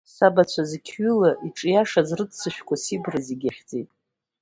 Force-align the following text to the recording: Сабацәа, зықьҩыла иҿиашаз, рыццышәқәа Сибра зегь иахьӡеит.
Сабацәа, 0.13 0.63
зықьҩыла 0.69 1.29
иҿиашаз, 1.47 2.09
рыццышәқәа 2.17 2.75
Сибра 2.83 3.19
зегь 3.25 3.45
иахьӡеит. 3.45 3.89